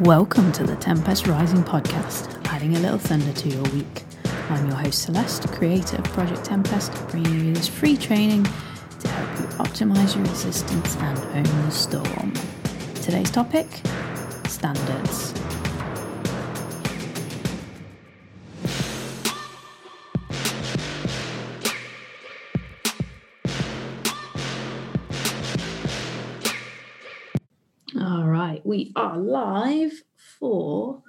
[0.00, 4.04] Welcome to the Tempest Rising podcast, adding a little thunder to your week.
[4.50, 9.40] I'm your host Celeste, creator of Project Tempest, bringing you this free training to help
[9.40, 12.34] you optimize your resistance and own the storm.
[12.96, 13.66] Today's topic
[14.46, 15.35] standards.
[28.06, 30.04] All right, we are live
[30.38, 31.02] for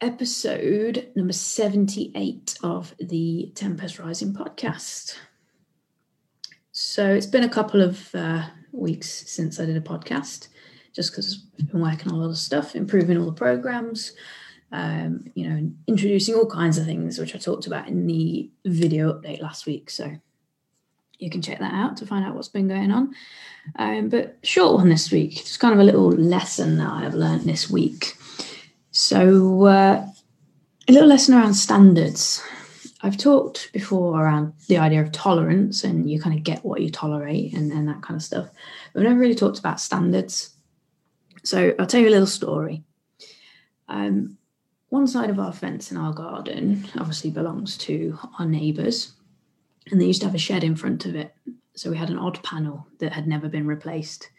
[0.00, 5.14] episode number 78 of the Tempest Rising podcast.
[6.72, 8.42] So it's been a couple of uh,
[8.72, 10.48] weeks since I did a podcast,
[10.92, 14.14] just because I've been working on a lot of stuff, improving all the programs,
[14.72, 19.12] um, you know, introducing all kinds of things, which I talked about in the video
[19.12, 19.90] update last week.
[19.90, 20.16] So
[21.18, 23.14] you can check that out to find out what's been going on.
[23.76, 27.42] Um, but short one this week, just kind of a little lesson that I've learned
[27.42, 28.16] this week.
[28.90, 30.06] So, uh,
[30.86, 32.42] a little lesson around standards.
[33.00, 36.90] I've talked before around the idea of tolerance and you kind of get what you
[36.90, 38.48] tolerate and, and that kind of stuff.
[38.92, 40.50] But I've never really talked about standards.
[41.42, 42.82] So, I'll tell you a little story.
[43.88, 44.38] Um,
[44.90, 49.12] one side of our fence in our garden obviously belongs to our neighbours
[49.90, 51.34] and they used to have a shed in front of it.
[51.76, 54.30] So we had an odd panel that had never been replaced.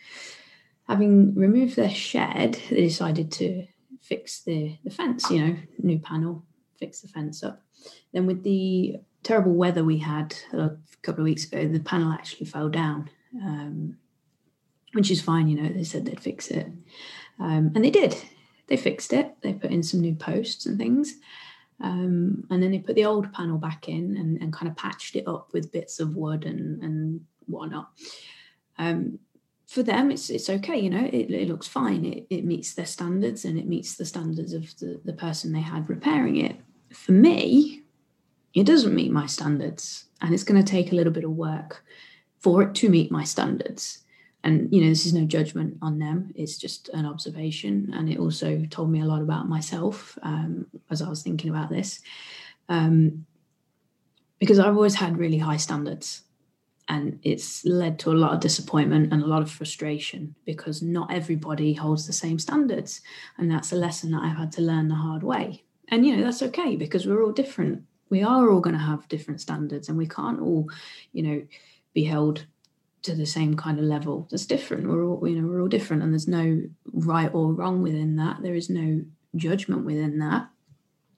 [0.87, 3.65] Having removed their shed, they decided to
[4.01, 6.43] fix the, the fence, you know, new panel,
[6.79, 7.63] fix the fence up.
[8.13, 10.71] Then, with the terrible weather we had a
[11.01, 13.09] couple of weeks ago, the panel actually fell down,
[13.41, 13.97] um,
[14.93, 16.67] which is fine, you know, they said they'd fix it.
[17.39, 18.15] Um, and they did.
[18.67, 21.15] They fixed it, they put in some new posts and things.
[21.81, 25.15] Um, and then they put the old panel back in and, and, kind of patched
[25.15, 27.89] it up with bits of wood and, and whatnot.
[28.77, 29.19] Um,
[29.67, 32.05] for them, it's it's okay, you know, it, it looks fine.
[32.05, 35.59] It, it meets their standards and it meets the standards of the, the person they
[35.59, 36.55] had repairing it.
[36.93, 37.81] For me,
[38.53, 41.83] it doesn't meet my standards and it's going to take a little bit of work
[42.39, 44.04] for it to meet my standards
[44.45, 46.31] and you know this is no judgment on them.
[46.35, 47.91] It's just an observation.
[47.93, 51.69] And it also told me a lot about myself um, as i was thinking about
[51.69, 51.99] this.
[52.69, 53.25] Um,
[54.39, 56.21] because i've always had really high standards.
[56.87, 61.11] And it's led to a lot of disappointment and a lot of frustration because not
[61.11, 63.01] everybody holds the same standards.
[63.39, 65.63] And that's a lesson that i've had to learn the hard way.
[65.87, 67.83] And you know that's okay because we're all different.
[68.11, 70.69] We are all going to have different standards and we can't all
[71.13, 71.41] you know
[71.95, 72.45] be held
[73.05, 74.27] to the same kind of level.
[74.29, 74.87] That's different.
[74.87, 76.61] We're all, you know, we're all different, and there's no
[76.91, 78.41] right or wrong within that.
[78.41, 79.01] There is no
[79.35, 80.49] judgment within that.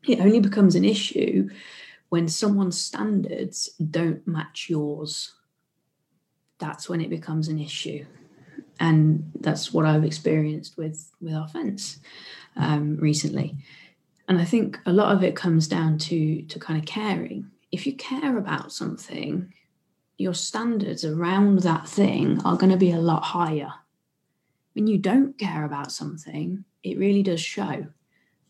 [0.08, 1.50] It only becomes an issue
[2.09, 5.34] when someone's standards don't match yours.
[6.59, 8.06] That's when it becomes an issue,
[8.80, 12.00] and that's what I've experienced with with our fence
[12.56, 13.56] um, recently.
[14.28, 17.52] And I think a lot of it comes down to to kind of caring.
[17.72, 19.54] If you care about something,
[20.17, 23.72] your standards around that thing are going to be a lot higher.
[24.73, 27.88] When you don't care about something, it really does show.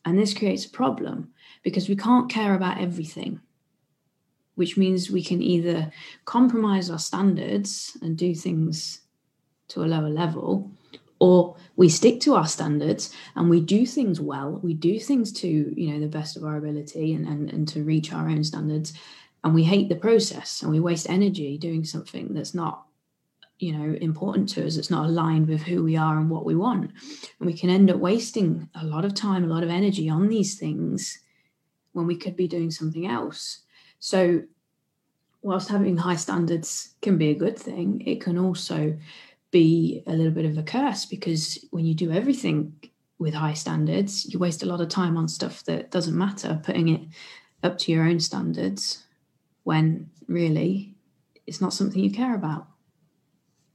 [0.06, 1.33] And this creates a problem
[1.63, 3.41] because we can't care about everything,
[4.56, 5.91] which means we can either
[6.25, 9.01] compromise our standards and do things
[9.69, 10.72] to a lower level,
[11.19, 15.73] or we stick to our standards and we do things well we do things to
[15.75, 18.94] you know the best of our ability and, and, and to reach our own standards
[19.44, 22.86] and we hate the process and we waste energy doing something that's not
[23.59, 26.56] you know important to us it's not aligned with who we are and what we
[26.56, 26.92] want.
[27.40, 30.28] And we can end up wasting a lot of time a lot of energy on
[30.28, 31.20] these things
[31.94, 33.62] when we could be doing something else.
[34.00, 34.44] So
[35.42, 38.98] whilst having high standards can be a good thing it can also
[39.52, 42.74] be a little bit of a curse because when you do everything
[43.19, 46.90] with high standards you waste a lot of time on stuff that doesn't matter putting
[46.90, 47.02] it
[47.64, 49.06] up to your own standards
[49.67, 50.95] when really
[51.45, 52.67] it's not something you care about.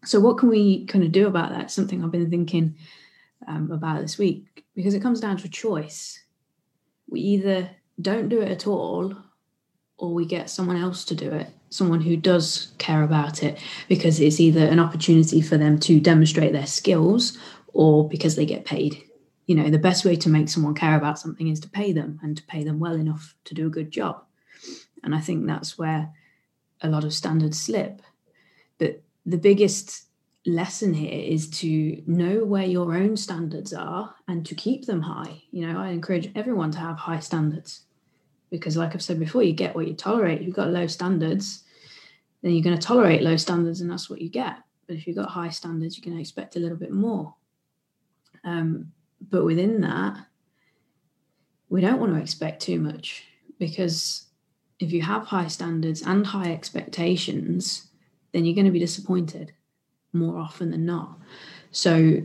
[0.07, 1.71] So, what can we kind of do about that?
[1.71, 2.77] Something I've been thinking
[3.47, 6.19] um, about this week because it comes down to a choice.
[7.11, 7.69] We either
[8.01, 9.15] don't do it at all
[9.99, 14.19] or we get someone else to do it, someone who does care about it, because
[14.19, 17.37] it's either an opportunity for them to demonstrate their skills
[17.69, 19.05] or because they get paid.
[19.45, 22.19] You know, the best way to make someone care about something is to pay them
[22.23, 24.25] and to pay them well enough to do a good job.
[25.03, 26.13] And I think that's where
[26.81, 28.03] a lot of standards slip.
[28.79, 30.07] But the biggest
[30.45, 35.43] lesson here is to know where your own standards are and to keep them high.
[35.51, 37.83] You know, I encourage everyone to have high standards
[38.51, 40.43] because, like I've said before, you get what you tolerate.
[40.43, 41.65] You've got low standards,
[42.43, 44.57] then you're going to tolerate low standards and that's what you get.
[44.87, 47.35] But if you've got high standards, you can expect a little bit more.
[48.45, 48.93] Um,
[49.31, 50.27] but within that,
[51.69, 53.25] we don't want to expect too much
[53.59, 54.27] because
[54.83, 57.89] if you have high standards and high expectations,
[58.33, 59.53] then you're going to be disappointed
[60.13, 61.19] more often than not.
[61.71, 62.23] So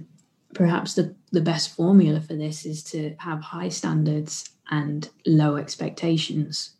[0.54, 6.72] perhaps the, the best formula for this is to have high standards and low expectations.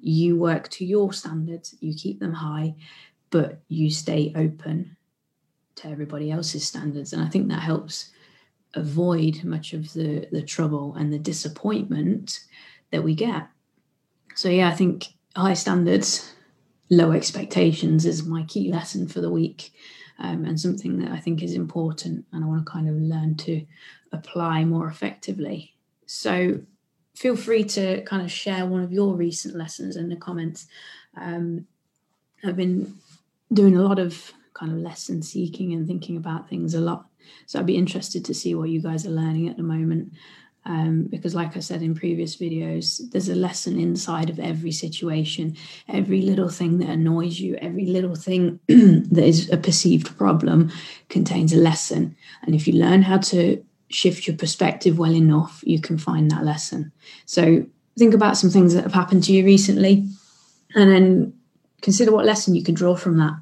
[0.00, 2.74] You work to your standards, you keep them high,
[3.30, 4.96] but you stay open
[5.76, 7.12] to everybody else's standards.
[7.12, 8.10] And I think that helps
[8.74, 12.40] avoid much of the, the trouble and the disappointment
[12.90, 13.48] that we get.
[14.34, 16.32] So, yeah, I think high standards,
[16.90, 19.72] low expectations is my key lesson for the week
[20.18, 23.36] um, and something that I think is important and I want to kind of learn
[23.36, 23.64] to
[24.12, 25.74] apply more effectively.
[26.06, 26.60] So,
[27.14, 30.66] feel free to kind of share one of your recent lessons in the comments.
[31.16, 31.66] Um,
[32.42, 32.94] I've been
[33.52, 37.06] doing a lot of kind of lesson seeking and thinking about things a lot.
[37.46, 40.12] So I'd be interested to see what you guys are learning at the moment.
[40.70, 45.56] Um, because, like I said in previous videos, there's a lesson inside of every situation.
[45.88, 50.70] Every little thing that annoys you, every little thing that is a perceived problem
[51.08, 52.14] contains a lesson.
[52.42, 56.44] And if you learn how to shift your perspective well enough, you can find that
[56.44, 56.92] lesson.
[57.26, 57.66] So,
[57.98, 60.08] think about some things that have happened to you recently
[60.76, 61.32] and then
[61.82, 63.34] consider what lesson you can draw from that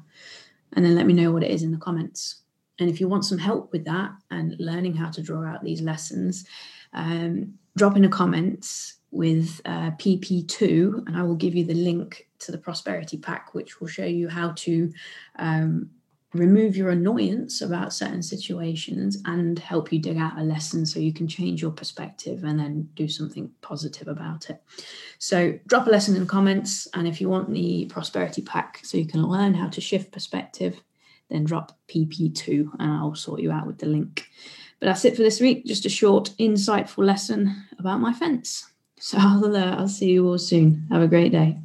[0.73, 2.41] and then let me know what it is in the comments.
[2.79, 5.81] And if you want some help with that and learning how to draw out these
[5.81, 6.45] lessons,
[6.93, 12.27] um, drop in the comments with uh, PP2, and I will give you the link
[12.39, 14.91] to the prosperity pack, which will show you how to
[15.37, 15.89] um,
[16.33, 21.11] remove your annoyance about certain situations and help you dig out a lesson so you
[21.11, 24.61] can change your perspective and then do something positive about it.
[25.17, 26.87] So, drop a lesson in the comments.
[26.93, 30.79] And if you want the prosperity pack so you can learn how to shift perspective,
[31.29, 34.27] then drop PP2 and I'll sort you out with the link.
[34.79, 35.65] But that's it for this week.
[35.65, 38.71] Just a short, insightful lesson about my fence.
[38.99, 40.87] So, I'll, uh, I'll see you all soon.
[40.91, 41.57] Have a great day.